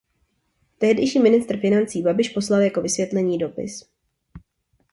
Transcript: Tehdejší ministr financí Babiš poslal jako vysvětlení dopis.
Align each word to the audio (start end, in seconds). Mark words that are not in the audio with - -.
Tehdejší 0.77 1.19
ministr 1.19 1.59
financí 1.59 2.01
Babiš 2.01 2.29
poslal 2.29 2.61
jako 2.61 2.81
vysvětlení 2.81 3.37
dopis. 3.37 3.85